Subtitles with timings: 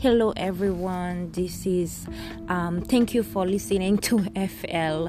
[0.00, 1.32] Hello, everyone.
[1.32, 2.06] This is
[2.46, 5.08] um, thank you for listening to FL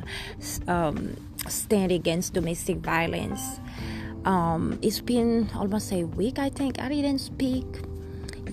[0.68, 1.16] um,
[1.48, 3.60] Stand Against Domestic Violence.
[4.26, 6.82] Um, it's been almost a week, I think.
[6.82, 7.68] I didn't speak.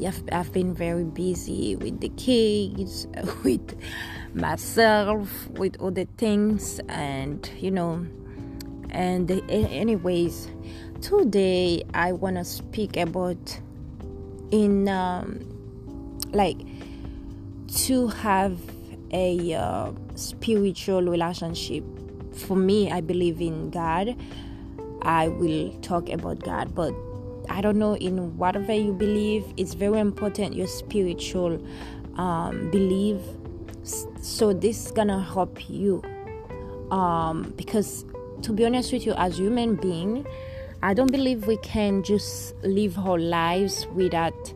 [0.06, 3.06] I've, I've been very busy with the kids,
[3.42, 3.74] with
[4.34, 8.06] myself, with other things, and you know.
[8.90, 10.50] And, anyways,
[11.00, 13.58] today I want to speak about
[14.50, 15.55] in um,
[16.32, 16.58] like
[17.84, 18.58] to have
[19.12, 21.84] a uh, spiritual relationship.
[22.32, 24.16] For me i believe in god.
[25.02, 26.92] I will talk about god but
[27.48, 31.64] i don't know in whatever you believe it's very important your spiritual
[32.16, 33.18] um, belief.
[34.20, 36.02] So this is gonna help you.
[36.90, 38.04] Um, because
[38.42, 40.26] to be honest with you as human being
[40.82, 44.52] i don't believe we can just live our lives without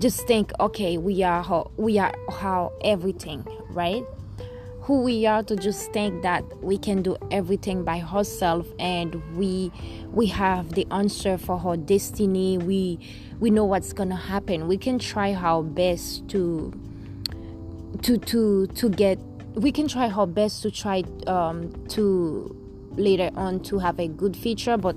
[0.00, 4.04] just think okay we are how we are how everything right?
[4.82, 9.70] Who we are to just think that we can do everything by ourselves and we
[10.10, 12.58] we have the answer for our destiny.
[12.58, 12.98] We
[13.38, 14.68] we know what's gonna happen.
[14.68, 16.72] We can try our best to
[18.02, 19.18] to to to get
[19.54, 22.56] we can try our best to try um, to
[22.96, 24.96] later on to have a good feature but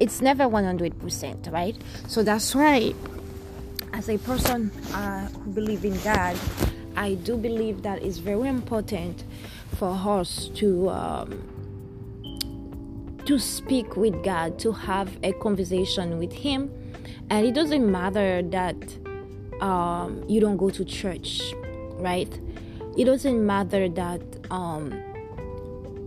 [0.00, 1.76] it's never 100% right?
[2.08, 2.94] So that's why
[3.94, 6.36] as a person uh, who believe in God,
[6.96, 9.22] I do believe that it's very important
[9.76, 11.50] for us to um,
[13.24, 16.70] to speak with God, to have a conversation with Him,
[17.30, 18.76] and it doesn't matter that
[19.62, 21.54] um, you don't go to church,
[21.92, 22.40] right?
[22.98, 24.92] It doesn't matter that um,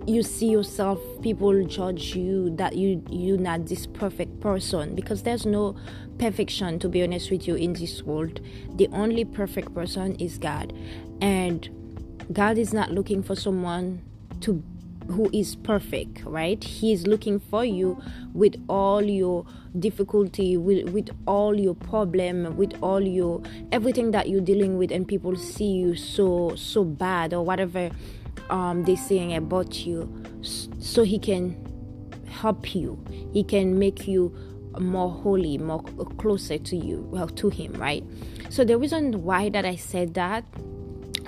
[0.08, 4.95] you see yourself people judge you that you you're not this perfect person.
[4.95, 5.75] Because there's no
[6.17, 8.39] perfection to be honest with you in this world.
[8.75, 10.73] The only perfect person is god.
[11.22, 11.69] And
[12.31, 14.01] god is not looking for someone
[14.41, 14.63] to
[15.09, 16.63] who is perfect right?
[16.63, 18.01] He is looking for you
[18.34, 19.45] with all your
[19.78, 23.41] difficulty with, with all your problem with all your
[23.72, 27.91] everything that you're dealing with and people see you so so bad or whatever
[28.50, 31.56] um, they're saying about you so he can
[32.28, 33.03] help you.
[33.34, 34.35] He can make you
[34.80, 35.81] more holy more
[36.18, 38.03] closer to you well to him right?
[38.50, 40.44] So the reason why that i said that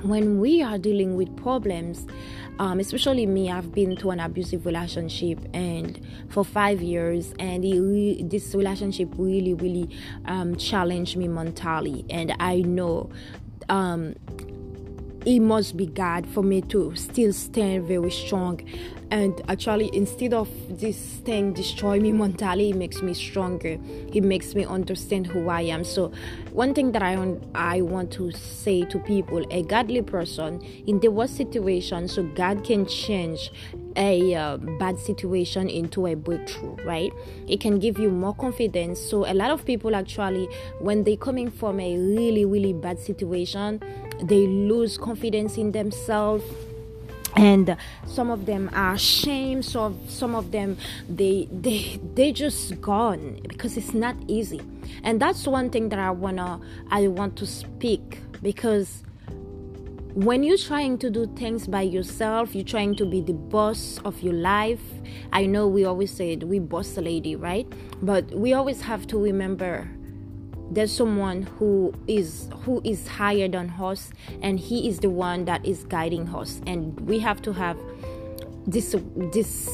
[0.03, 2.07] when we are dealing with problems
[2.59, 8.23] um, especially me i've been to an abusive relationship and for five years and really,
[8.23, 9.89] this relationship really really
[10.25, 12.05] um, challenged me mentally.
[12.09, 13.09] And i know
[13.67, 14.15] um,
[15.25, 18.61] it must be God for me to still stand very strong.
[19.11, 23.79] And actually, instead of this thing destroy me mentally, it makes me stronger.
[24.13, 25.83] It makes me understand who I am.
[25.83, 26.11] So,
[26.51, 30.99] one thing that I want, I want to say to people: a godly person in
[30.99, 33.51] the worst situation, so God can change
[33.95, 37.11] a uh, bad situation into a breakthrough right
[37.47, 40.47] it can give you more confidence so a lot of people actually
[40.79, 43.81] when they coming from a really really bad situation
[44.21, 46.43] they lose confidence in themselves
[47.35, 53.39] and some of them are ashamed so some of them they they they just gone
[53.47, 54.61] because it's not easy.
[55.03, 56.59] And that's one thing that i wanna
[56.91, 59.03] i want to speak because
[60.15, 64.21] when you're trying to do things by yourself you're trying to be the boss of
[64.21, 64.81] your life
[65.31, 67.67] i know we always say we boss lady right?
[68.01, 69.89] But we always have to remember
[70.71, 75.65] there's someone who is who is higher than us and he is the one that
[75.65, 77.77] is guiding us and we have to have
[78.67, 78.95] this
[79.33, 79.69] this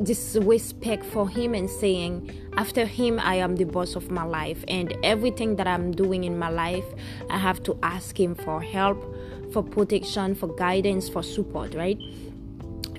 [0.00, 4.62] this respect for him and saying after him i am the boss of my life.
[4.68, 6.84] And everything that i'm doing in my life
[7.30, 9.14] i have to ask him for help
[9.52, 11.98] for protection for guidance for support right?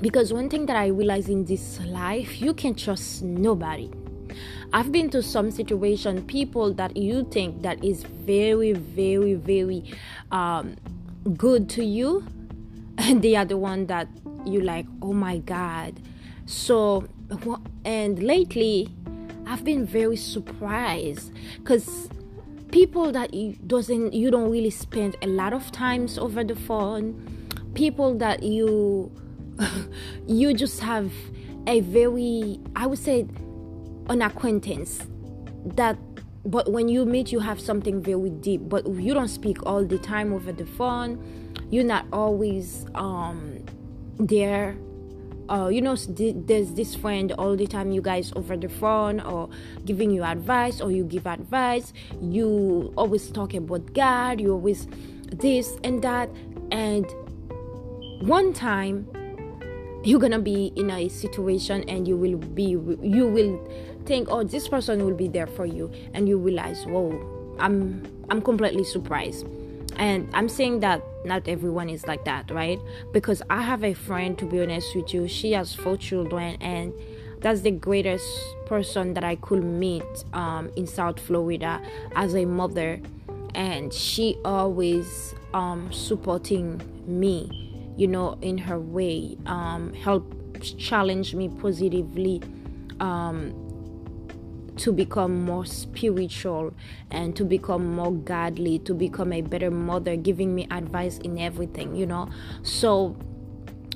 [0.01, 3.91] Because one thing that i realize in this life you can trust nobody
[4.73, 9.83] I've been to some situation, people that you think that is very, very, very
[10.31, 10.75] um,
[11.35, 12.25] good to you,
[12.97, 14.07] and they are the one that
[14.45, 14.85] you like.
[15.01, 15.99] Oh my God!
[16.45, 17.07] So,
[17.85, 18.89] and lately,
[19.45, 22.09] I've been very surprised because
[22.71, 27.15] people that you doesn't you don't really spend a lot of times over the phone
[27.73, 29.09] people that you
[30.27, 31.11] you just have
[31.65, 33.25] a very i would say
[34.09, 35.05] an acquaintance
[35.75, 35.97] that
[36.45, 39.97] but when you meet you have something very deep but you don't speak all the
[39.97, 41.19] time over the phone.
[41.69, 43.59] You're not always um
[44.17, 44.77] there.
[45.49, 49.49] Uh, you know there's this friend all the time you guys over the phone or
[49.85, 51.93] giving you advice or you give advice.
[52.21, 54.87] You always talk about god you always
[55.31, 56.29] this and that.
[56.71, 57.05] And
[58.21, 59.07] one time
[60.03, 62.63] you're gonna be in a situation and you will be
[63.01, 63.59] you will
[64.07, 65.91] think oh this person will be there for you.
[66.13, 69.45] And you realize whoa i'm i'm completely surprised.
[69.97, 72.79] And i'm saying that not everyone is like that right?
[73.11, 76.93] Because i have a friend to be honest with you she has four children and
[77.39, 78.25] that's the greatest
[78.65, 81.81] person that i could meet um, in south florida
[82.15, 82.99] as a mother.
[83.55, 87.67] And she always um, supporting me
[87.97, 90.33] you know in her way um, help
[90.77, 92.41] challenge me positively
[92.99, 93.66] um,
[94.77, 96.73] to become more spiritual
[97.11, 101.95] and to become more godly, to become a better mother, giving me advice in everything,
[101.95, 102.29] you know.
[102.63, 103.15] So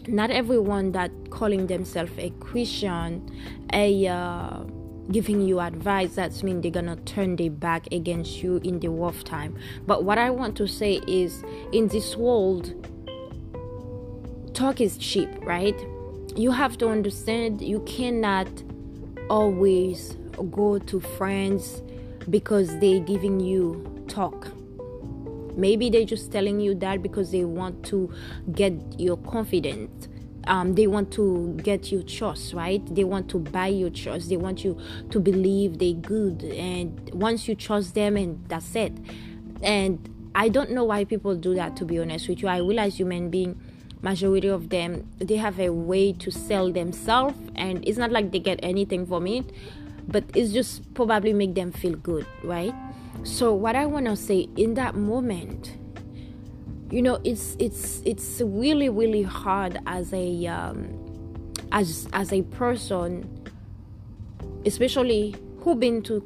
[0.08, 3.30] not everyone that calling themselves a Christian,
[3.74, 4.64] a uh,
[5.12, 9.24] giving you advice that's mean they're gonna turn their back against you in the rough
[9.24, 11.44] time but what i want to say is
[11.74, 12.74] in this world
[14.54, 15.76] talk is cheap right
[16.36, 18.48] you have to understand you cannot
[19.30, 20.18] always
[20.52, 21.82] go to friends
[22.30, 24.48] because they're giving you talk.
[25.56, 28.14] Maybe they're just telling you that because they want to
[28.52, 30.08] get your confidence.
[30.48, 32.84] Um, they want to get your trust, right?
[32.96, 34.30] They want to buy your trust.
[34.30, 34.80] They want you
[35.12, 36.44] to believe they're good.
[36.44, 38.94] And once you trust them, and that's it.
[39.62, 42.48] And I don't know why people do that, to be honest with you.
[42.48, 43.60] I realize human being
[44.02, 48.40] majority of them they have a way to sell themselves and it's not like they
[48.40, 49.46] get anything from it
[50.08, 52.74] but it's just probably make them feel good right?
[53.24, 55.78] So what i want to say in that moment
[56.92, 63.28] you know it's it's it's really really hard as a um, as as a person
[64.66, 66.20] especially who been to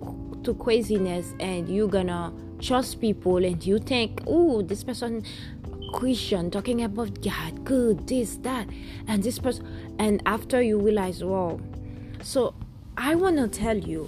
[0.44, 5.24] to craziness and you gonna trust people and you think oh this person
[5.94, 8.68] christian talking about god good this that
[9.08, 9.66] and this person
[10.00, 11.60] and after you realize wow.
[12.22, 12.56] So
[12.98, 14.08] I want to tell you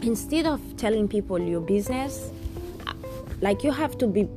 [0.00, 2.30] instead of telling people your business,
[3.42, 4.28] like you have to be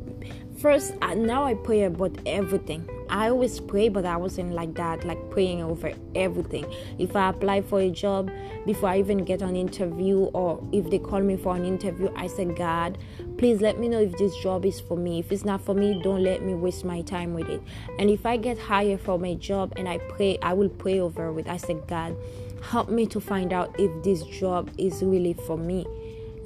[0.59, 0.93] first.
[1.01, 2.89] Uh, now I pray about everything.
[3.09, 6.65] I always pray, but I wasn't like that, like praying over everything.
[6.99, 8.29] If I apply for a job,
[8.65, 12.27] before I even get an interview, or if they call me for an interview, I
[12.27, 12.97] said, God,
[13.37, 15.19] please let me know if this job is for me.
[15.19, 17.61] If it's not for me, don't let me waste my time with it.
[17.99, 21.37] And if I get hired for my job and I pray, I will pray over
[21.39, 21.47] it.
[21.47, 22.15] I said, God,
[22.61, 25.85] help me to find out if this job is really for me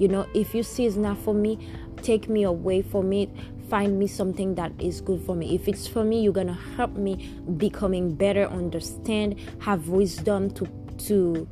[0.00, 1.58] you know if you see it's not for me
[2.02, 3.28] take me away from it
[3.68, 6.92] find me something that is good for me if it's for me you're gonna help
[6.96, 10.66] me becoming better understand have wisdom to
[10.98, 11.46] to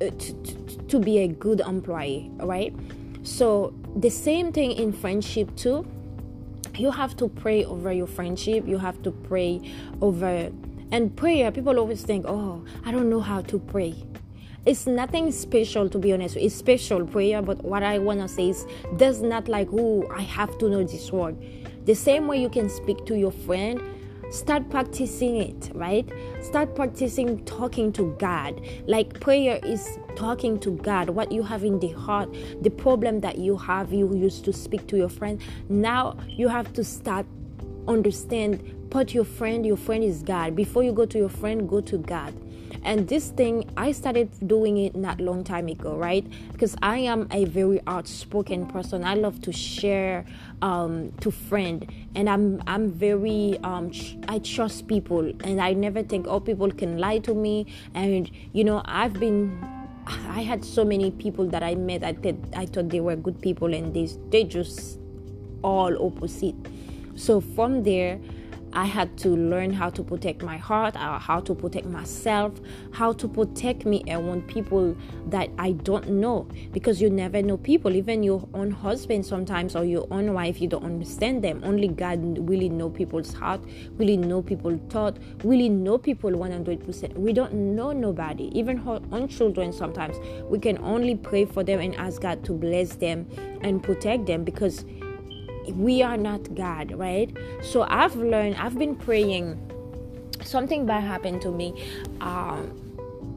[0.00, 2.74] uh, to, to, to be a good employee right
[3.22, 5.86] so the same thing in friendship too
[6.76, 9.60] you have to pray over your friendship you have to pray
[10.00, 10.50] over
[10.92, 13.94] and prayer, people always think, oh, I don't know how to pray.
[14.66, 16.36] It's nothing special to be honest.
[16.36, 20.58] It's special prayer, but what I wanna say is there's not like, oh, I have
[20.58, 21.36] to know this word.
[21.86, 23.80] The same way you can speak to your friend,
[24.30, 26.08] start practicing it, right?
[26.42, 28.60] Start practicing talking to God.
[28.86, 33.38] Like prayer is talking to God, what you have in the heart, the problem that
[33.38, 35.40] you have, you used to speak to your friend.
[35.68, 37.26] Now you have to start
[37.88, 41.80] understand put your friend your friend is god before you go to your friend go
[41.80, 42.34] to god
[42.82, 47.26] and this thing i started doing it not long time ago right because i am
[47.30, 50.24] a very outspoken person i love to share
[50.62, 51.86] um, to friend.
[52.14, 53.92] And i'm i'm very um,
[54.28, 55.32] i trust people.
[55.44, 57.66] And i never think oh people can lie to me.
[57.94, 59.58] And you know i've been
[60.28, 62.04] i had so many people that i met.
[62.04, 64.98] I thought i thought they were good people and they they just
[65.62, 66.56] all opposite.
[67.16, 68.18] So from there
[68.72, 72.52] I had to learn how to protect my heart, uh, how to protect myself,
[72.92, 74.96] how to protect me around people
[75.26, 79.84] that I don't know because you never know people, even your own husband sometimes or
[79.84, 81.62] your own wife, you don't understand them.
[81.64, 83.60] Only God really know people's heart,
[83.96, 87.14] really know people's thought, really know people 100%.
[87.14, 90.16] We don't know nobody, even our own children sometimes.
[90.44, 93.26] We can only pray for them and ask God to bless them
[93.62, 94.84] and protect them because
[95.72, 97.34] we are not God, right?
[97.62, 99.58] So I've learned, I've been praying.
[100.42, 101.74] Something bad happened to me
[102.20, 102.76] um,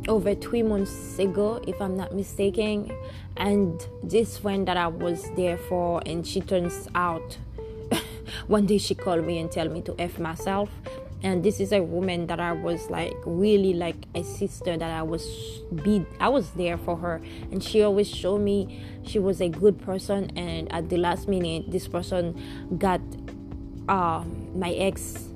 [0.07, 2.91] over three months ago, if I'm not mistaken.
[3.37, 7.37] And this friend that I was there for, and she turns out
[8.47, 10.69] one day she called me and tell me to f myself
[11.23, 15.01] and this is a woman that I was like really like a sister that I
[15.03, 15.25] was
[15.83, 17.21] be I was there for her.
[17.49, 20.31] And she always showed me she was a good person.
[20.35, 22.99] And at the last minute this person got
[23.87, 25.29] uh, my ex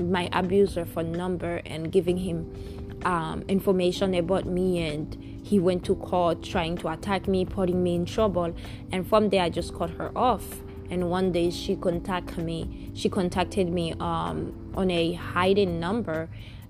[0.00, 4.86] my abuser for number and giving him um, information about me.
[4.86, 8.54] And he went to court trying to attack me putting me in trouble.
[8.92, 10.60] And from there I just cut her off.
[10.90, 12.92] And one day she contacted me.
[12.94, 16.28] She contacted me um, on a hidden number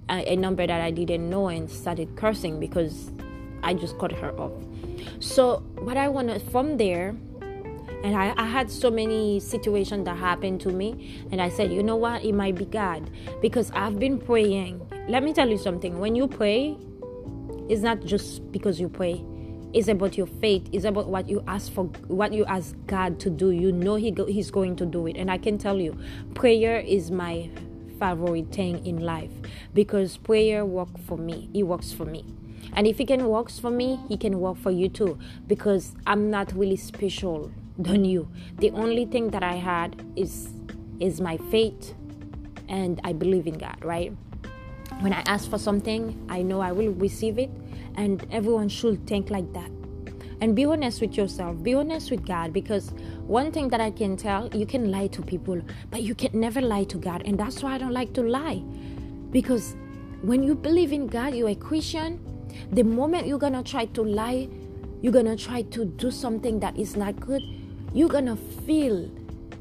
[0.09, 3.11] a, a number that i didn't know and started cursing because
[3.63, 4.53] i just cut her off.
[5.21, 7.15] So what i wanted from there
[8.05, 11.83] and I, I, had so many situations that happened to me and i said you
[11.83, 12.25] know what?
[12.25, 13.11] It might be god.
[13.41, 14.81] Because i've been praying.
[15.09, 15.99] Let me tell you something.
[15.99, 16.77] When you pray
[17.69, 19.25] it's not just because you pray.
[19.73, 20.69] It's about your faith.
[20.71, 23.51] It's about what you ask for what you ask god to do.
[23.51, 25.17] You know he go, he's going to do it.
[25.17, 25.99] And i can tell you
[26.35, 27.51] prayer is my
[28.05, 29.33] favorite thing in life.
[29.73, 31.49] Because prayer works for me.
[31.55, 32.25] It works for me.
[32.77, 35.19] And if it can works for me he can work for you too.
[35.47, 38.29] Because i'm not really special than you.
[38.59, 40.49] The only thing that i had is
[41.01, 41.95] is my faith
[42.69, 44.13] and i believe in god right?
[45.01, 47.51] When i ask for something i know i will receive it.
[47.97, 49.71] And everyone should think like that
[50.45, 51.63] and be honest with yourself.
[51.63, 52.91] Be honest with god because
[53.27, 56.61] one thing that i can tell you can lie to people but you can never
[56.61, 57.23] lie to god.
[57.25, 58.63] And that's why i don't like to lie.
[59.31, 59.75] Because
[60.21, 62.21] when you believe in god you're a christian
[62.73, 64.49] the moment you're gonna try to lie
[65.03, 67.43] you're gonna try to do something that is not good
[67.93, 68.37] you're gonna
[68.67, 69.11] feel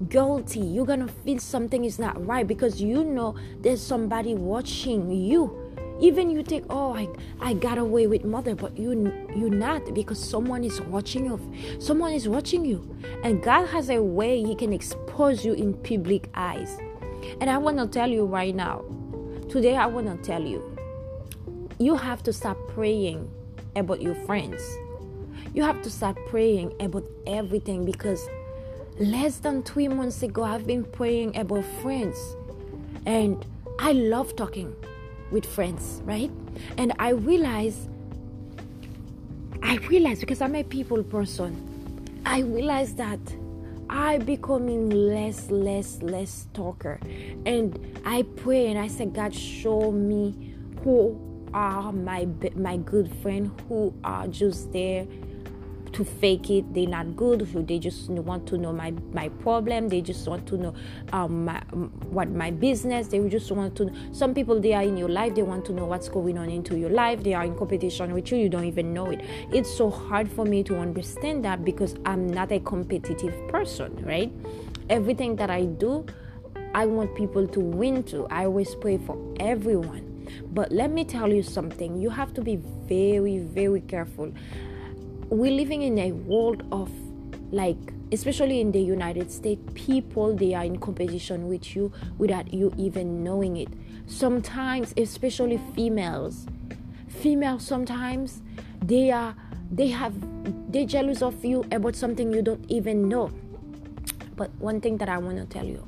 [0.10, 0.60] guilty.
[0.60, 5.63] You're gonna feel something is not right because you know there's somebody watching you
[6.00, 7.08] even you think oh i
[7.40, 8.92] i got away with mother but you
[9.36, 11.40] you not because someone is watching you
[11.80, 12.96] someone is watching you.
[13.24, 16.78] And god has a way he can expose you in public eyes.
[17.40, 18.84] And i want to tell you right now
[19.50, 20.76] today i want to tell you
[21.80, 23.30] you have to start praying
[23.76, 24.62] about your friends.
[25.54, 28.28] You have to start praying about everything because
[29.00, 32.18] less than three months ago i've been praying about friends.
[33.06, 33.46] And
[33.80, 34.76] i love talking
[35.34, 36.32] with friends, right?
[36.78, 37.90] And I realize,
[39.62, 43.20] I realize because I'm a people person, I realize that
[43.90, 47.00] I becoming less, less, less talker,
[47.46, 51.20] and I pray and I say, God, show me who
[51.54, 55.06] are my my good friend, who are just there
[55.94, 56.74] to fake it.
[56.74, 57.42] They're not good.
[57.68, 59.90] They just want to know my my problem.
[59.90, 60.74] They just want to know
[61.12, 61.60] um, my,
[62.10, 63.08] what my business.
[63.08, 63.94] They just want to know.
[64.12, 65.36] some people they are in your life.
[65.36, 67.24] They want to know what's going on into your life.
[67.24, 68.38] They are in competition with you.
[68.38, 69.22] You don't even know it.
[69.52, 74.32] It's so hard for me to understand that because i'm not a competitive person right?
[74.90, 76.06] Everything that i do
[76.76, 80.10] i want people to win too i always pray for everyone.
[80.52, 82.00] But let me tell you something.
[82.00, 82.56] You have to be
[82.88, 84.32] very very careful
[85.34, 86.92] we're living in a world of
[87.52, 87.78] like
[88.12, 93.24] especially in the united states people they are in competition with you without you even
[93.24, 93.70] knowing it.
[94.06, 96.46] Sometimes especially females
[97.08, 98.44] females sometimes
[98.84, 99.36] they are
[99.72, 100.14] they have
[100.72, 103.32] they're jealous of you about something you don't even know.
[104.36, 105.84] But one thing that i want to tell you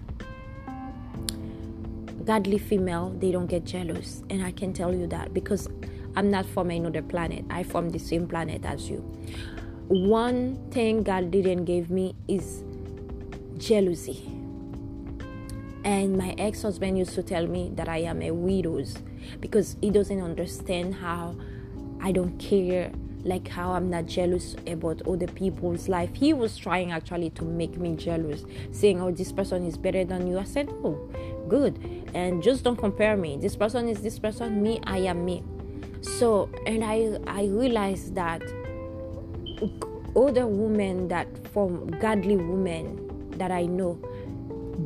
[2.24, 4.24] godly female they don't get jealous.
[4.32, 5.70] And i can tell you that because
[6.16, 7.46] I'm not from another planet.
[7.50, 8.98] I from the same planet as you.
[9.88, 12.64] One thing God didn't give me is
[13.58, 14.32] jealousy.
[15.84, 18.84] And my ex-husband used to tell me that I am a widow
[19.40, 21.36] because he doesn't understand how
[22.02, 22.92] I don't care
[23.24, 26.12] like how I'm not jealous about other people's life.
[26.14, 30.28] He was trying actually to make me jealous, saying, Oh, this person is better than
[30.28, 30.38] you.
[30.38, 30.94] I said, Oh,
[31.50, 31.80] good.
[32.14, 33.38] And just don't compare me.
[33.38, 35.44] This person is this person, me, I am me
[36.06, 38.42] so and i i realized that
[40.16, 44.00] other women that from godly women that i know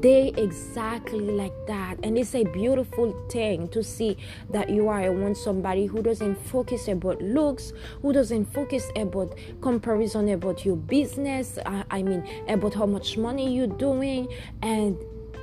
[0.02, 1.98] they exactly like that.
[2.04, 4.18] And it's a beautiful thing to see
[4.52, 10.30] that you are want somebody who doesn't focus about looks who doesn't focus about comparison
[10.30, 14.28] about your business uh, i mean about how much money you're doing.
[14.62, 14.98] And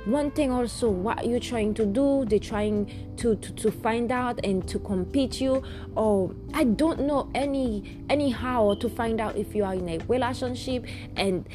[0.07, 4.39] one thing also what you're trying to do they're trying to, to to find out
[4.45, 5.61] and to compete you
[5.95, 10.85] or i don't know any anyhow to find out if you are in a relationship
[11.17, 11.47] and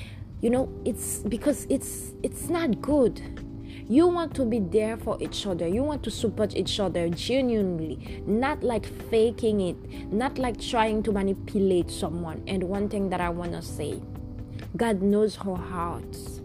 [0.42, 3.20] you know it's because it's it's not good.
[3.88, 5.66] You want to be there for each other.
[5.66, 11.12] You want to support each other genuinely not like faking it not like trying to
[11.12, 12.42] manipulate someone.
[12.46, 14.00] And one thing that i want to say
[14.76, 16.41] god knows our hearts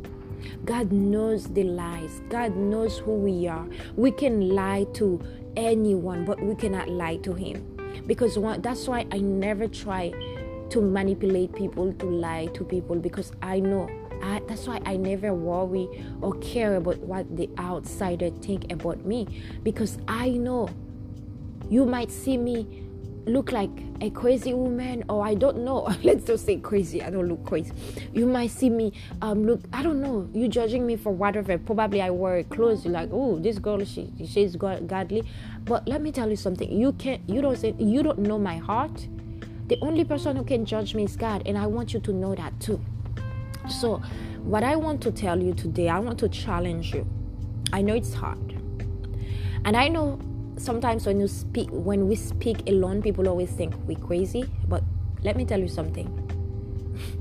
[0.66, 2.22] God knows the lies.
[2.30, 3.68] God knows who we are.
[3.96, 5.22] We can lie to
[5.56, 7.78] anyone, but we cannot lie to Him.
[8.06, 10.12] Because that's why I never try
[10.70, 13.90] to manipulate people, to lie to people, because I know.
[14.22, 15.88] I, that's why I never worry
[16.22, 20.70] or care about what the outsider think about me because I know
[21.70, 22.87] you might see me
[23.28, 23.70] look like
[24.02, 25.94] a crazy woman or I don't know.
[26.04, 27.02] Let's just say crazy.
[27.04, 27.72] I don't look crazy.
[28.14, 30.30] You might see me um look I don't know.
[30.34, 31.58] You judging me for whatever.
[31.58, 32.86] Probably I wear clothes.
[32.86, 35.24] You're like, oh, this girl she she's godly.
[35.64, 36.72] But let me tell you something.
[36.72, 39.08] You can't you don't say you don't know my heart.
[39.68, 42.34] The only person who can judge me is God, and I want you to know
[42.36, 42.80] that too.
[43.70, 43.98] So
[44.44, 47.06] what I want to tell you today, I want to challenge you.
[47.74, 48.54] I know it's hard.
[49.66, 50.20] And I know
[50.58, 54.84] sometimes when you speak when we speak alone people always think we're crazy but
[55.24, 56.08] let me tell you something.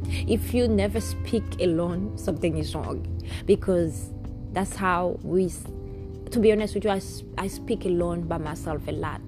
[0.29, 3.07] If you never speak alone something is wrong
[3.45, 4.11] because
[4.53, 5.53] that's how we
[6.31, 7.01] to be honest with you I,
[7.39, 9.21] I speak alone by myself a lot.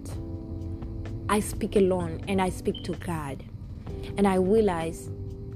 [1.29, 3.45] I speak alone and i speak to god.
[4.17, 5.11] And i realize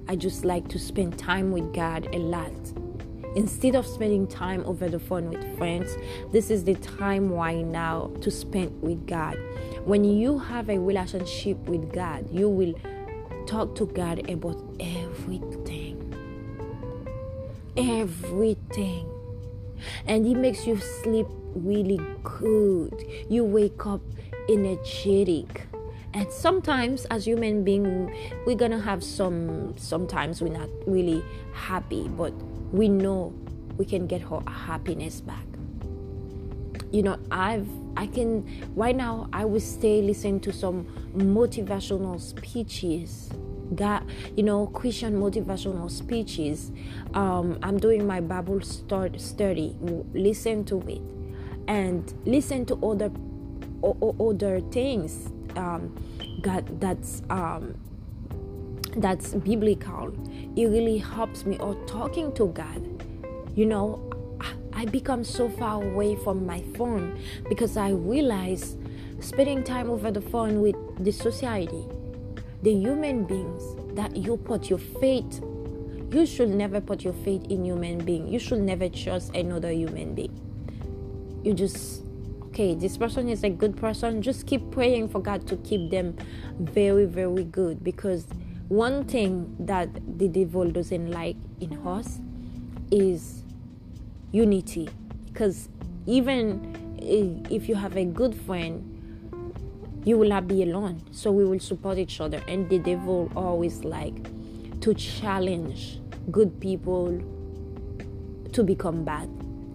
[0.08, 2.71] i just like to spend time with god a lot
[3.34, 5.96] Instead of spending time over the phone with friends,
[6.32, 9.38] this is the time why now to spend with God.
[9.84, 12.74] When you have a relationship with God, you will
[13.46, 15.98] talk to God about everything.
[17.76, 19.08] Everything.
[20.06, 23.04] And it makes you sleep really good.
[23.28, 24.02] You wake up
[24.48, 25.66] energetic
[26.14, 28.12] and sometimes as human being
[28.44, 32.32] we're gonna have some sometimes we're not really happy but
[32.72, 33.32] we know
[33.76, 35.44] we can get her happiness back
[36.90, 40.84] you know i've i can right now i will stay listen to some
[41.16, 43.30] motivational speeches
[43.74, 44.04] God,
[44.36, 46.72] you know, Christian motivational speeches.
[47.14, 49.76] Um, I'm doing my Bible start study.
[50.12, 51.00] Listen to it,
[51.68, 53.10] and listen to other
[53.82, 55.94] other things um,
[56.40, 57.74] God that's um,
[58.96, 60.12] that's biblical.
[60.56, 61.58] It really helps me.
[61.58, 63.04] Or talking to God,
[63.54, 64.08] you know,
[64.72, 68.76] I become so far away from my phone because I realize
[69.20, 71.86] spending time over the phone with the society,
[72.62, 73.62] the human beings
[73.94, 75.42] that you put your faith.
[76.10, 78.28] You should never put your faith in human being.
[78.28, 80.38] You should never trust another human being.
[81.42, 82.02] You just
[82.52, 86.14] okay, this person is a good person, just keep praying for God to keep them
[86.58, 87.82] very, very good.
[87.82, 88.26] Because
[88.72, 92.20] one thing that the devil doesn't like in us
[92.90, 93.44] is
[94.30, 94.88] unity.
[95.26, 95.68] Because
[96.06, 98.88] even if you have a good friend,
[100.06, 101.02] you will not be alone.
[101.10, 102.42] So we will support each other.
[102.48, 104.30] And the devil always like
[104.80, 107.20] to challenge good people
[108.52, 109.28] to become bad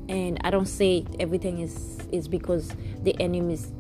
[0.08, 2.72] and i don't say everything is is because
[3.04, 3.72] the enemies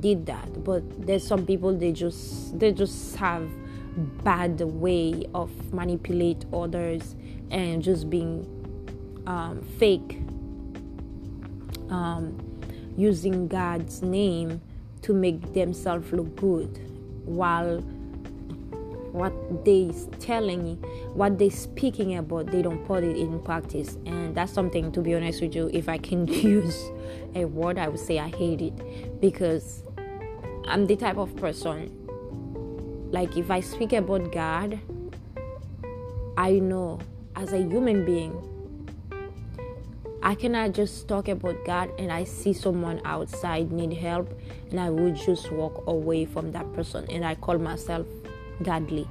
[0.00, 3.48] did that but there's some people they just they just have
[3.96, 7.16] bad way of manipulate others
[7.50, 8.46] and just being
[9.26, 10.18] um, fake
[11.90, 12.38] um,
[12.96, 14.60] using god's name
[15.02, 16.78] to make themselves look good
[17.24, 17.82] while
[19.12, 20.76] what they telling
[21.14, 23.98] what they speaking about they don't put it in practice.
[24.06, 26.90] And that's something to be honest with you if i can use
[27.34, 29.82] a word i would say i hate it because
[30.66, 31.99] i'm the type of person
[33.10, 34.78] like if i speak about god
[36.36, 36.98] i know
[37.36, 38.34] as a human being
[40.22, 44.28] I cannot just talk about God and I see someone outside need help
[44.70, 48.06] and I would just walk away from that person and I call myself
[48.62, 49.08] godly.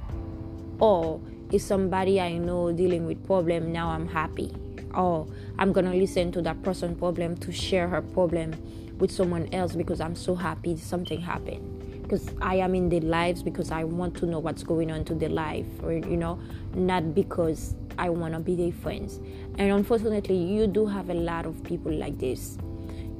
[0.78, 1.20] Or
[1.52, 4.52] is somebody i know dealing with problem now i'm happy.
[4.94, 5.26] Or
[5.58, 8.54] i'm gonna listen to that person problem to share her problem
[8.98, 11.79] with someone else because i'm so happy something happened
[12.10, 15.14] because i am in their lives because i want to know what's going on to
[15.14, 16.36] their life or you know
[16.74, 19.20] not because i want to be their friends.
[19.58, 22.56] And unfortunately you do have a lot of people like this.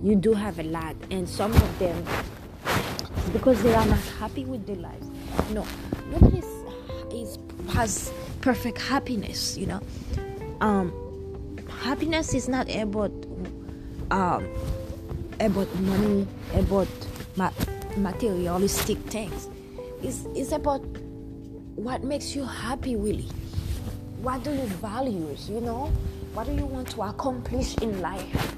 [0.02, 2.02] You do have a lot and some of them
[3.32, 5.06] because they are not happy with their lives.
[5.50, 5.66] No
[6.10, 6.38] nobody
[7.12, 7.38] is
[7.74, 9.80] has perfect happiness you know?
[10.60, 10.92] Um
[11.82, 13.12] happiness is not about
[14.10, 14.48] um
[15.38, 16.88] about money about
[17.36, 17.52] ma-
[17.96, 19.48] materialistic things.
[20.02, 20.80] It's, it's about
[21.76, 23.28] what makes you happy really.
[24.22, 25.90] What do you value you know?
[26.34, 28.56] What do you want to accomplish in life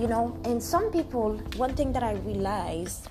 [0.00, 0.38] you know?
[0.44, 3.08] And some people one thing that i realized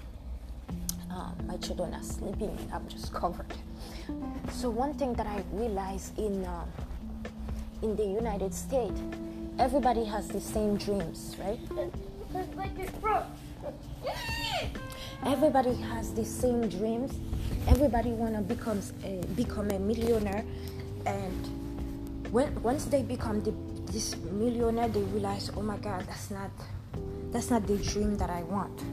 [1.11, 3.53] um, my children are sleeping i'm just covered.
[4.51, 6.65] So one thing that I realized in uh,
[7.81, 8.99] in the United States
[9.57, 11.59] everybody has the same dreams, right?
[15.23, 17.13] Everybody has the same dreams.
[17.67, 20.43] Everybody wanna become a, become a millionaire,
[21.05, 23.53] and when once they become the,
[23.91, 26.51] this millionaire, they realize, oh my God, that's not
[27.31, 28.83] that's not the dream that I want.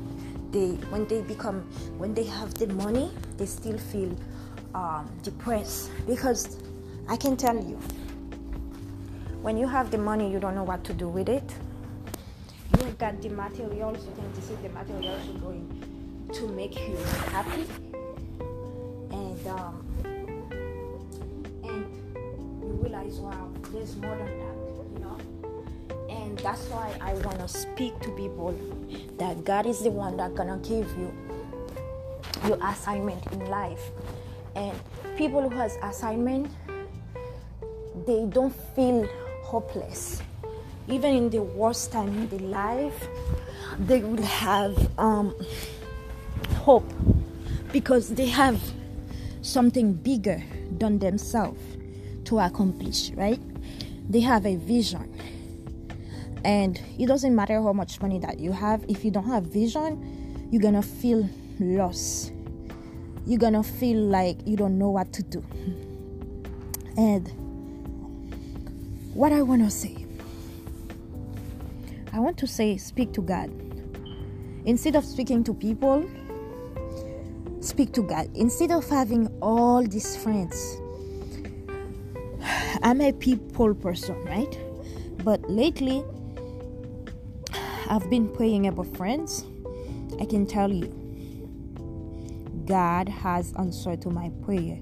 [0.53, 1.61] They when they become
[1.99, 4.17] when they have the money, they still feel
[4.75, 6.59] um, depressed because
[7.09, 7.79] I can tell you,
[9.43, 11.55] when you have the money, you don't know what to do with it.
[12.79, 15.92] You got the materials, you this is the materials going
[16.33, 16.97] to make you
[17.31, 17.67] happy,
[19.11, 19.85] and um,
[21.65, 21.85] and
[22.63, 24.57] you realize, wow, there's more than that,
[24.93, 25.19] you know.
[26.09, 28.55] And that's why I want to speak to people
[29.19, 31.13] that God is the one that gonna give you
[32.47, 33.91] your assignment in life,
[34.57, 34.79] and
[35.17, 36.51] people who has assignment
[38.07, 39.07] they don't feel
[39.43, 40.23] hopeless.
[40.89, 43.07] Even in the worst time in their life,
[43.79, 45.35] they will have um,
[46.63, 46.89] hope
[47.73, 48.61] because they have
[49.43, 50.41] something bigger
[50.79, 51.61] than themselves
[52.25, 53.41] to accomplish, right?
[54.09, 55.13] They have a vision.
[56.45, 60.49] And it doesn't matter how much money that you have, if you don't have vision,
[60.51, 62.33] you're gonna feel lost.
[63.27, 65.45] You're gonna feel like you don't know what to do.
[66.97, 67.29] And
[69.15, 70.07] what I want to say.
[72.13, 73.51] I want to say, speak to God.
[74.65, 76.09] Instead of speaking to people,
[77.63, 78.29] speak to God.
[78.35, 80.81] Instead of having all these friends,
[82.83, 84.59] I'm a people person, right?
[85.25, 86.05] But lately,
[87.89, 89.45] I've been praying about friends.
[90.21, 90.87] I can tell you,
[92.67, 94.79] God has answered to my prayer,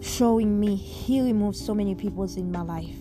[0.00, 2.96] showing me He removed so many people in my life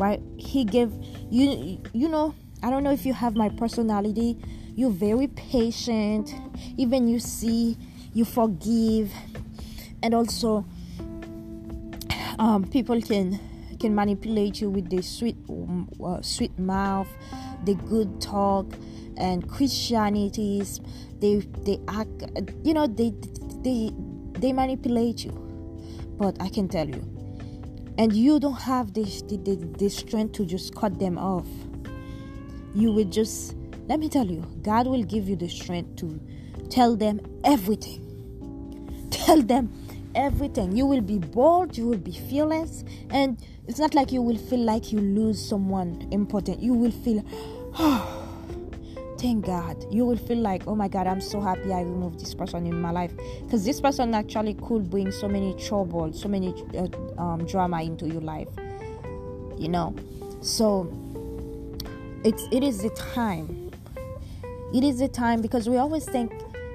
[0.00, 0.90] right he gave
[1.30, 4.38] you you know i don't know if you have my personality
[4.74, 6.34] you're very patient.
[6.76, 7.76] Even you see
[8.12, 9.12] you forgive.
[10.02, 10.64] And also
[12.38, 13.38] um, people can
[13.78, 17.08] can manipulate you with the sweet um, uh, sweet mouth
[17.64, 18.66] the good talk
[19.16, 20.80] and christianities.
[21.20, 22.24] They they act
[22.64, 23.12] you know they
[23.62, 23.90] they
[24.38, 25.36] they manipulate you.
[26.16, 27.02] But i can tell you
[28.00, 31.46] and you don't have the, the, the, strength to just cut them off.
[32.74, 33.54] You will just
[33.90, 36.20] let me tell you god will give you the strength to
[36.68, 39.68] tell them everything tell them
[40.14, 44.38] everything you will be bold you will be fearless and it's not like you will
[44.38, 47.24] feel like you lose someone important you will feel
[47.80, 48.16] oh
[49.18, 49.84] thank God.
[49.90, 52.80] You will feel like, oh my God, I'm so happy I removed this person in
[52.80, 53.12] my life.
[53.42, 56.88] Because this person actually could bring so many trouble, so many uh,
[57.20, 58.48] um, drama into your life.
[59.58, 59.94] You know?
[60.40, 60.90] So,
[62.24, 63.59] it's, it is the time.
[64.72, 66.32] It is the time because we always think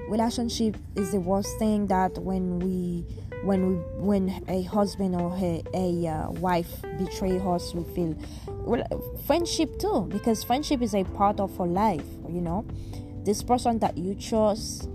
[0.08, 3.06] relationship is the worst thing that when we
[3.42, 8.16] when we when a husband or a, a uh, wife betray us we feel
[8.48, 8.84] well,
[9.26, 12.66] friendship too because friendship is a part of our life you know?
[13.24, 14.88] This person that you chose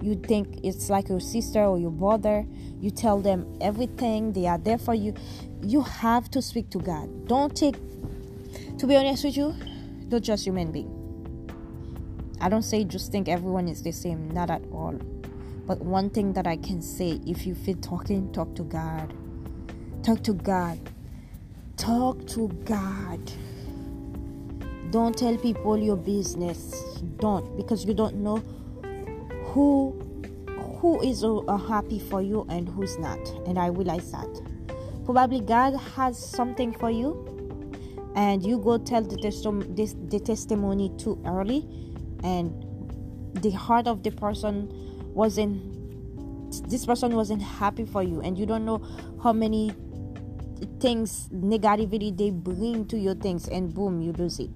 [0.00, 2.46] you think it's like your sister or your brother
[2.80, 5.14] you tell them everything they are there for you.
[5.62, 7.26] You have to speak to god.
[7.26, 7.76] Don't take
[8.78, 9.54] to be honest with you
[10.08, 10.95] don't just human being
[12.40, 14.94] i don't say just think everyone is the same not at all
[15.66, 19.12] but one thing that i can say if you feel talking talk to god
[20.02, 20.78] talk to god
[21.76, 23.20] Talk to God.
[24.90, 26.82] Don't tell people your business.
[27.18, 28.38] Don't because you don't know
[29.48, 29.92] who
[30.80, 31.22] who is
[31.68, 33.18] happy for you and who's not.
[33.46, 34.40] And I realize that.
[35.04, 37.12] Probably God has something for you
[38.16, 41.68] and you go tell the testimony too early
[42.22, 42.52] and
[43.42, 44.68] the heart of the person
[45.14, 45.76] wasn't
[46.68, 48.20] this person wasn't happy for you.
[48.20, 48.82] And you don't know
[49.22, 49.72] how many
[50.80, 54.50] things negativity they bring to your things and boom you lose it.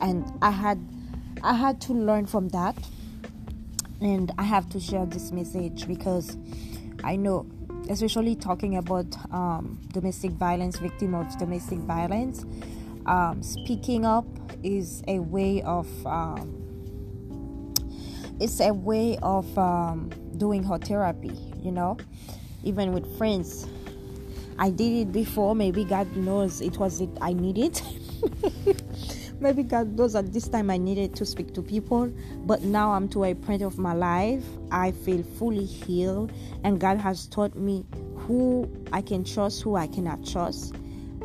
[0.00, 0.78] And i had
[1.42, 2.76] i had to learn from that.
[4.00, 6.36] And i have to share this message because
[7.02, 7.46] i know
[7.90, 12.46] especially talking about um, domestic violence victim of domestic violence
[13.06, 14.26] um, speaking up
[14.62, 16.63] is a way of um,
[18.40, 21.96] it's a way of um, doing her therapy you know
[22.64, 23.66] even with friends
[24.58, 25.54] I did it before.
[25.54, 27.80] Maybe God knows it was it I needed.
[29.40, 32.12] Maybe God knows at this time I needed to speak to people.
[32.46, 34.44] But now I'm to a point of my life.
[34.70, 37.84] I feel fully healed, and God has taught me
[38.16, 40.74] who I can trust, who I cannot trust.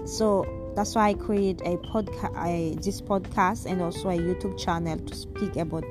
[0.06, 5.16] So that's why I create a podcast, this podcast, and also a YouTube channel to
[5.16, 5.84] speak about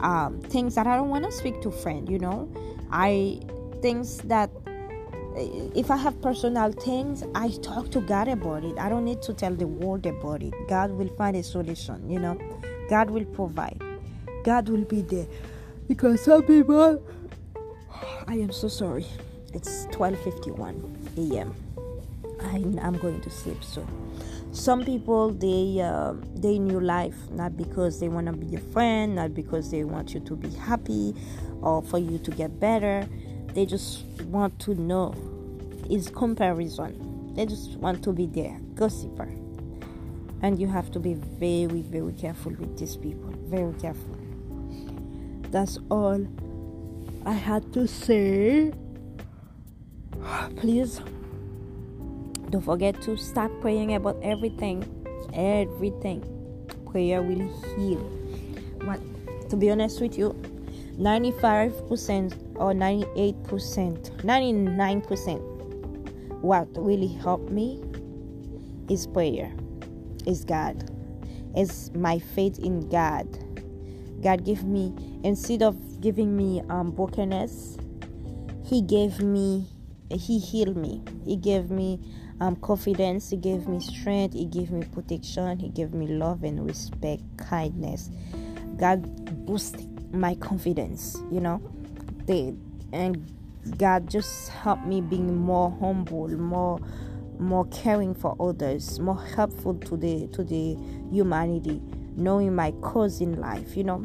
[0.00, 2.10] um, things that I don't want to speak to friends.
[2.10, 2.48] You know,
[2.90, 3.40] I
[3.82, 4.50] things that
[5.36, 8.78] if I have personal things, I talk to God about it.
[8.78, 10.54] I don't need to tell the world about it.
[10.68, 12.38] God will find a solution, you know.
[12.88, 13.80] God will provide.
[14.44, 15.26] God will be there.
[15.88, 17.02] Because some people
[18.26, 19.06] I am so sorry.
[19.52, 21.54] It's 12:51 a.m.
[22.80, 23.88] I'm going to sleep soon.
[24.54, 29.16] Some people they uh, they knew life not because they want to be your friend,
[29.16, 31.12] not because they want you to be happy
[31.60, 33.06] or for you to get better.
[33.52, 35.12] They just want to know.
[35.90, 37.34] Is comparison.
[37.34, 39.28] They just want to be there gossiper.
[40.40, 43.34] And you have to be very very careful with these people.
[43.48, 44.16] Very careful.
[45.50, 46.26] That's all
[47.26, 48.72] i had to say.
[50.56, 51.00] Please
[52.54, 54.86] don't forget to start praying about everything.
[55.34, 56.22] Everything.
[56.88, 57.98] Prayer will heal.
[58.78, 59.00] But
[59.50, 60.40] to be honest with you
[60.96, 65.40] 95% or 98%, 99%,
[66.42, 67.82] what really helped me
[68.88, 69.52] is prayer,
[70.24, 70.88] is God,
[71.56, 73.26] is my faith in God.
[74.22, 77.78] God gave me, instead of giving me um, brokenness,
[78.64, 79.66] He gave me,
[80.12, 81.02] He healed me.
[81.24, 81.98] He gave me
[82.40, 86.64] um, confidence, He gave me strength, He gave me protection, He gave me love and
[86.64, 88.10] respect, kindness.
[88.76, 91.60] God boosted my confidence, you know.
[92.26, 92.54] They
[92.92, 93.30] and
[93.78, 96.80] God just helped me being more humble, more
[97.38, 100.76] more caring for others, more helpful to the to the
[101.10, 101.80] humanity,
[102.16, 104.04] knowing my cause in life, you know,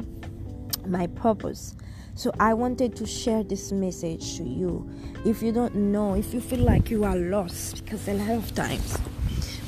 [0.86, 1.74] my purpose.
[2.20, 4.86] So I wanted to share this message to you.
[5.24, 8.54] If you don't know, if you feel like you are lost, because a lot of
[8.54, 8.98] times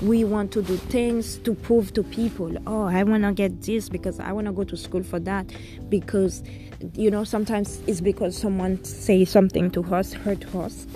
[0.03, 3.89] we want to do things to prove to people oh i want to get this
[3.89, 5.47] because i want to go to school for that
[5.89, 6.43] because
[6.95, 10.89] you know sometimes it's because someone say something to us hurt us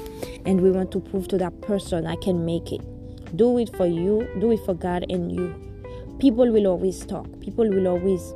[0.45, 2.81] and we want to prove to that person i can make it.
[3.37, 5.55] Do it for you do it for god and you.
[6.19, 7.29] People will always talk.
[7.41, 8.35] People will always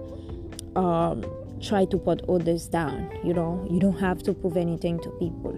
[0.76, 1.24] um,
[1.60, 3.66] try to put others down you know?
[3.70, 5.52] You don't have to prove anything to people.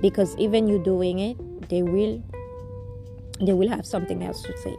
[0.00, 1.36] Because even you doing it
[1.68, 2.22] they will
[3.40, 4.76] they will have something else to say.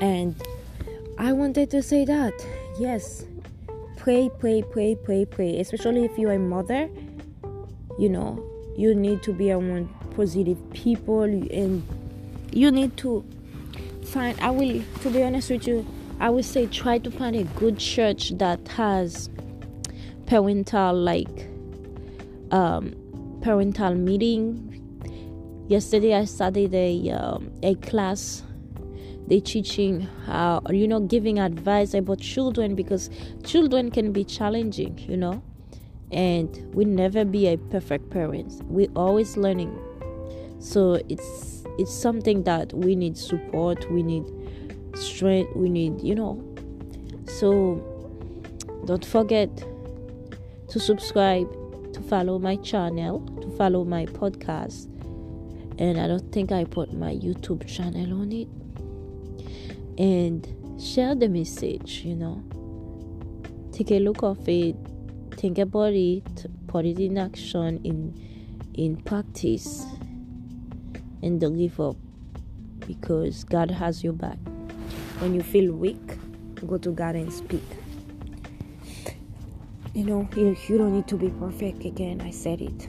[0.00, 0.34] And
[1.18, 2.34] I wanted to say that
[2.78, 3.24] yes,
[3.96, 6.90] pray, pray, pray, pray, pray, especially if you're a mother,
[7.98, 8.44] you know,
[8.76, 11.86] you need to be around positive people and
[12.52, 13.24] you need to
[14.04, 15.86] find I will to be honest with you,
[16.20, 19.30] I would say try to find a good church that has
[20.32, 21.46] parental like
[22.52, 22.94] um
[23.42, 24.46] parental meeting.
[25.68, 28.42] Yesterday i studied a um, a class.
[29.26, 33.10] They teaching how you know giving advice about children because
[33.44, 35.42] children can be challenging you know?
[36.12, 38.60] And we never be a perfect parents.
[38.68, 39.78] We always learning.
[40.60, 44.24] So it's it's something that we need support we need
[44.94, 46.42] strength we need you know?
[47.26, 47.84] So
[48.86, 49.50] don't forget
[50.72, 51.48] to subscribe
[51.92, 54.88] to follow my channel to follow my podcast
[55.78, 58.48] and I don't think I put my YouTube channel on it.
[59.98, 60.46] And
[60.80, 62.42] share the message, you know.
[63.72, 64.76] Take a look of it,
[65.32, 68.14] think about it, put it in action, in
[68.74, 69.84] in practice,
[71.22, 71.96] and don't give up
[72.86, 74.38] because God has your back.
[75.18, 76.16] When you feel weak,
[76.66, 77.81] go to God and speak.
[79.94, 82.22] You know, you, you don't need to be perfect again.
[82.22, 82.88] I said it.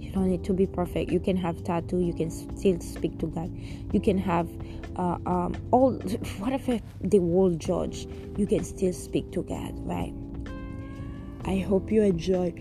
[0.00, 1.12] You don't need to be perfect.
[1.12, 2.00] You can have tattoo.
[2.00, 3.56] You can still speak to god.
[3.92, 4.48] You can have
[4.96, 5.92] uh, um, all
[6.38, 8.08] whatever the world judge?
[8.36, 10.12] You can still speak to god right?
[11.44, 12.54] I hope you enjoy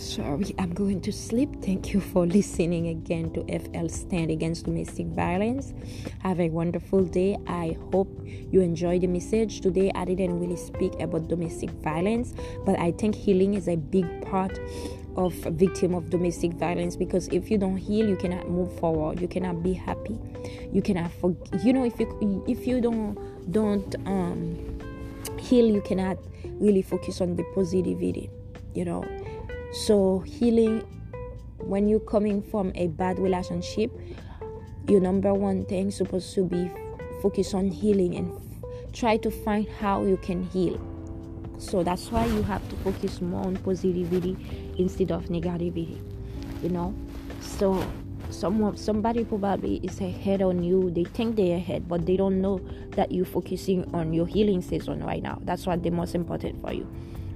[0.00, 1.62] sorry, I'm going to sleep.
[1.62, 5.74] Thank you for listening again to FL Stand Against Domestic Violence.
[6.20, 7.36] Have a wonderful day.
[7.46, 9.60] I hope you enjoyed the message.
[9.60, 12.34] Today, I didn't really speak about domestic violence,
[12.64, 14.58] but I think healing is a big part
[15.16, 19.26] of victim of domestic violence because if you don't heal you cannot move forward you
[19.26, 20.16] cannot be happy
[20.72, 23.18] you cannot for, you know if you if you don't
[23.50, 24.78] don't um
[25.36, 26.16] heal you cannot
[26.60, 28.30] really focus on the positivity
[28.72, 29.04] you know
[29.72, 30.80] so, healing
[31.58, 33.92] when you're coming from a bad relationship,
[34.88, 36.70] your number one thing supposed to be
[37.22, 38.32] focus on healing and
[38.92, 40.80] try to find how you can heal.
[41.58, 46.00] So that's why you have to focus more on positivity instead of negativity.
[46.62, 46.94] You know?
[47.40, 47.84] So
[48.30, 52.60] someone somebody probably is ahead on you they think they're ahead but they don't know
[52.90, 56.72] that you're focusing on your healing season right now that's what the most important for
[56.72, 56.86] you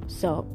[0.07, 0.47] so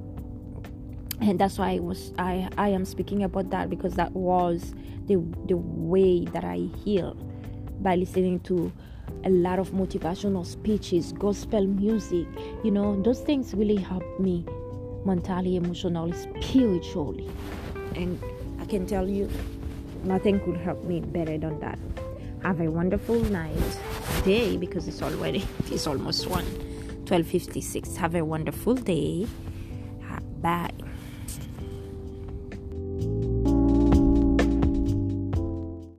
[1.22, 4.74] and that's why I was I I am speaking about that because that was
[5.08, 5.16] the
[5.48, 7.16] the way that I heal
[7.82, 8.72] by listening to
[9.26, 12.28] a lot of motivational speeches, gospel music.
[12.64, 14.46] You know, those things really help me
[15.06, 17.30] mentally, emotionally, spiritually.
[17.96, 18.22] And
[18.60, 19.30] I can tell you,
[20.04, 21.80] nothing could help me better than that.
[22.44, 23.58] Have a wonderful night,
[24.24, 26.46] day, because it's already, it's almost 1,
[27.06, 27.98] 12.56.
[27.98, 29.28] Have a wonderful day.
[30.42, 30.69] Bye.